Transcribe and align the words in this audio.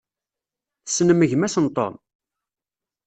Tessnem 0.85 1.21
gma-s 1.31 1.55
n 1.59 1.65
Tom? 1.75 1.95